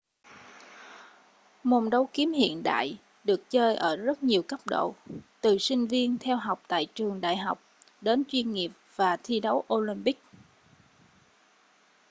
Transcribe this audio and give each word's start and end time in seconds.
môn 1.63 1.89
đấu 1.89 2.09
kiếm 2.13 2.31
hiện 2.31 2.63
đại 2.63 2.97
được 3.23 3.49
chơi 3.49 3.75
ở 3.75 3.95
rất 3.95 4.23
nhiều 4.23 4.41
cấp 4.43 4.59
độ 4.65 4.95
từ 5.41 5.57
sinh 5.57 5.87
viên 5.87 6.17
theo 6.17 6.37
học 6.37 6.61
tại 6.67 6.87
trường 6.93 7.21
đại 7.21 7.37
học 7.37 7.59
đến 8.01 8.23
chuyên 8.27 8.51
nghiệp 8.51 8.71
và 8.95 9.17
thi 9.23 9.39
đấu 9.39 9.63
olympic 9.73 10.19